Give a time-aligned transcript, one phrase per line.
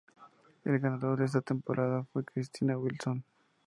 [0.63, 3.23] El ganador de esta temporada fue Christina Wilson.